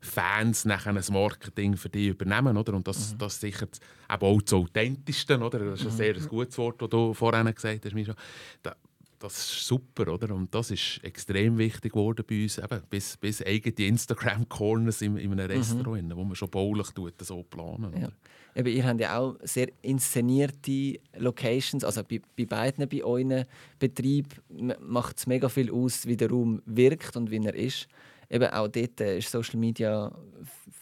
[0.00, 2.56] Fans nachher ein Marketing für dich übernehmen.
[2.56, 2.74] Oder?
[2.74, 5.38] Und das, das ist sicher das- auch das Authentischste.
[5.40, 5.58] Oder?
[5.58, 7.94] Das ist ein sehr gutes Wort, das du vorhin gesagt hast.
[7.94, 8.14] Mischa.
[8.62, 8.76] Da,
[9.18, 10.34] das ist super, oder?
[10.34, 15.32] Und das ist extrem wichtig geworden bei uns, eben, bis, bis eigene Instagram-Corners in, in
[15.32, 17.92] einem Restaurant, wo man schon baulich tut, so planen.
[18.00, 18.10] Ja.
[18.54, 23.44] Eben, ihr habt ja auch sehr inszenierte Locations, also bei, bei beiden bei euren
[23.78, 27.88] Betrieben macht es mega viel aus, wie der Raum wirkt und wie er ist.
[28.30, 30.12] Eben auch dort äh, ist Social Media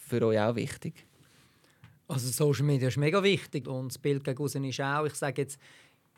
[0.07, 1.05] für euch auch wichtig.
[2.07, 5.59] Also Social Media ist mega wichtig und das Bild gegen ist auch, ich sage jetzt,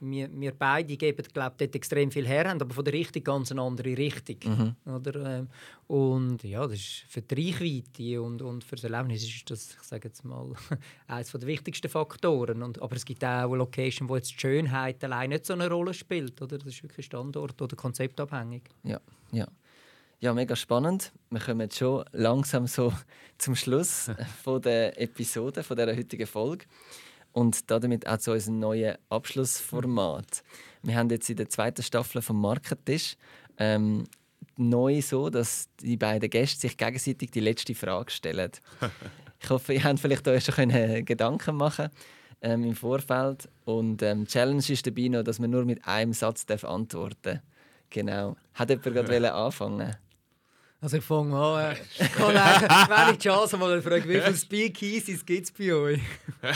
[0.01, 3.51] wir, wir beide geben glaub, dort extrem viel her, haben aber von der Richtung ganz
[3.51, 4.75] eine andere Richtung.
[4.85, 5.47] Oder, ähm,
[5.87, 9.87] und ja, das ist für die Reichweite und, und für das Erlebnis ist das, ich
[9.87, 10.53] sage jetzt mal,
[11.07, 12.63] eines der wichtigsten Faktoren.
[12.63, 15.93] Und, aber es gibt auch Location, wo jetzt die Schönheit allein nicht so eine Rolle
[15.93, 16.41] spielt.
[16.41, 16.57] Oder?
[16.57, 18.63] Das ist wirklich Standort- oder konzeptabhängig.
[18.83, 18.99] Ja,
[19.31, 19.47] ja.
[20.21, 21.13] Ja, mega spannend.
[21.29, 22.91] Wir kommen jetzt schon langsam so
[23.37, 24.11] zum Schluss
[24.43, 26.65] von der Episode, von der heutigen Folge.
[27.31, 30.43] Und damit auch zu unserem neuen Abschlussformat.
[30.81, 33.15] Wir haben jetzt in der zweiten Staffel vom Marketisch
[33.57, 34.05] ähm,
[34.57, 38.51] neu so, dass die beiden Gäste sich gegenseitig die letzte Frage stellen.
[39.41, 41.89] Ich hoffe, ihr habt vielleicht euch schon Gedanken machen
[42.41, 43.47] ähm, im Vorfeld.
[43.63, 47.39] Und ähm, die Challenge ist dabei noch, dass man nur mit einem Satz antworten darf.
[47.89, 48.35] Genau.
[48.53, 49.95] Hat jemand gerade wollen anfangen?
[50.81, 51.75] Also ich fange an.
[51.75, 55.99] Äh, ich kann ich die Chance mal frage, wie viele Speakeasies gibt es bei euch?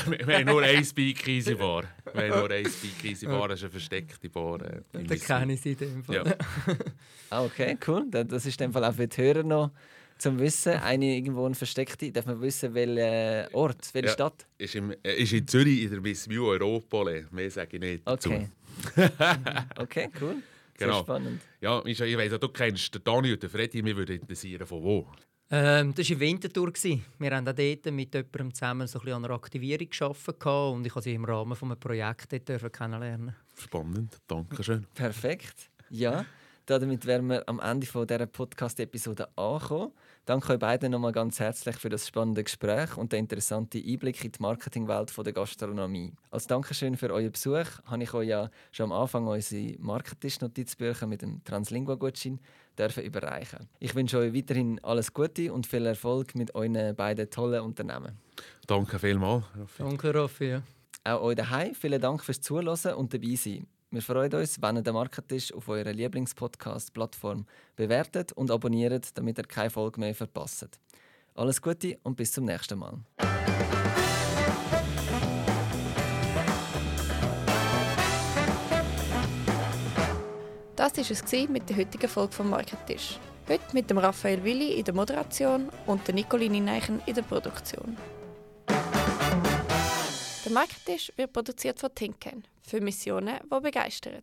[0.08, 1.84] wir, wir haben nur eine Speakeasy-Bar.
[2.14, 4.62] Wir haben nur eine Speakeasy-Bar, das ist eine versteckte Bar.
[4.62, 6.16] Äh, Da kenne ich sie in dem Fall.
[6.16, 6.24] Ja.
[7.30, 8.06] Ah, okay, cool.
[8.10, 9.72] Da- Das ist in dem Fall auch für die Hörer noch
[10.18, 10.74] zum Wissen.
[10.74, 12.10] Eine irgendwo eine versteckte.
[12.10, 14.14] Darf man wissen, welcher Ort, welche Ja.
[14.14, 14.46] Stadt?
[14.58, 17.28] Ist, im, äh, ist in Zürich in der Miss View Europole.
[17.32, 18.08] Mehr sage ich nicht.
[18.08, 18.48] Okay.
[19.80, 20.36] okay, cool.
[20.78, 21.04] Sehr Genau.
[21.04, 21.42] spannend.
[21.62, 23.82] Ja, Mischa, ich weiss, ja, du kennst den Dani und den Freddy.
[23.82, 25.08] Mich würde interessieren, von wo.
[25.52, 26.74] Ähm, das war in Winterthur.
[27.20, 30.86] Wir haben auch dort mit jemandem zusammen so ein bisschen an einer Aktivierung gearbeitet und
[30.88, 33.36] ich durfte sie im Rahmen eines Projekts dort kennenlernen.
[33.56, 34.88] Spannend, danke schön.
[34.96, 35.70] Perfekt.
[35.90, 36.26] Ja,
[36.66, 39.92] damit wären wir am Ende von dieser Podcast-Episode angekommen.
[40.26, 44.32] Danke euch beiden nochmal ganz herzlich für das spannende Gespräch und den interessanten Einblick in
[44.32, 46.14] die Marketingwelt von der Gastronomie.
[46.32, 51.22] Als Dankeschön für euren Besuch habe ich euch ja schon am Anfang unsere Marketisch-Notizbücher mit
[51.22, 52.40] dem Translingua-Gutschein
[52.78, 53.68] dürfen überreichen.
[53.80, 58.18] Ich wünsche euch weiterhin alles Gute und viel Erfolg mit euren beiden tollen Unternehmen.
[58.66, 59.44] Danke vielmals.
[59.58, 59.84] Raffi.
[59.84, 60.46] Danke, Raffi.
[60.46, 60.64] ja.
[61.04, 63.68] Auch euch daheim vielen Dank fürs Zuhören und dabei sein.
[63.94, 69.44] Wir freuen uns, wenn ihr den Marketisch auf eurer Lieblingspodcast-Plattform bewertet und abonniert, damit ihr
[69.44, 70.80] keine Folge mehr verpasst.
[71.36, 72.98] Alles Gute und bis zum nächsten Mal.
[80.76, 83.20] Das war es mit der heutigen Folge vom Marketisch.
[83.48, 87.96] Heute mit dem Raphael Willi in der Moderation und der Nicoline Neichen in der Produktion.
[90.54, 94.22] Der Markttisch wird produziert von Tinken für Missionen, die begeistern.